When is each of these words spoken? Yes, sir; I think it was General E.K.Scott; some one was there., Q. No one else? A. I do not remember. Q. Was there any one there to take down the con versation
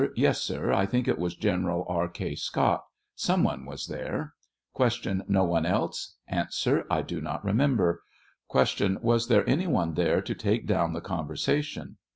Yes, 0.15 0.41
sir; 0.41 0.73
I 0.73 0.87
think 0.87 1.07
it 1.07 1.19
was 1.19 1.35
General 1.35 1.85
E.K.Scott; 2.11 2.85
some 3.13 3.43
one 3.43 3.65
was 3.67 3.85
there., 3.85 4.33
Q. 4.75 5.21
No 5.27 5.43
one 5.43 5.63
else? 5.63 6.15
A. 6.27 6.47
I 6.89 7.03
do 7.03 7.21
not 7.21 7.45
remember. 7.45 8.01
Q. 8.51 8.97
Was 9.03 9.27
there 9.27 9.47
any 9.47 9.67
one 9.67 9.93
there 9.93 10.19
to 10.19 10.33
take 10.33 10.65
down 10.65 10.93
the 10.93 11.01
con 11.01 11.27
versation 11.27 11.97